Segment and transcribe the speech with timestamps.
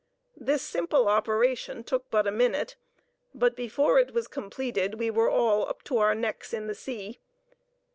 [0.39, 2.75] This simple operation took but a minute,
[3.35, 7.19] but before it was completed we were all up to our necks in the sea.